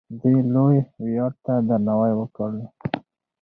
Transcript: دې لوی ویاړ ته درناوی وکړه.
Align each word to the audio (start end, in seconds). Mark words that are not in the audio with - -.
دې 0.19 0.33
لوی 0.53 0.77
ویاړ 1.03 1.31
ته 1.43 1.53
درناوی 1.67 2.13
وکړه. 2.15 2.63